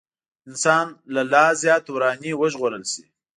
انسان 0.49 0.85
له 1.13 1.21
لا 1.33 1.45
زيات 1.61 1.85
وراني 1.89 2.31
وژغورل 2.41 2.83
شي. 2.93 3.03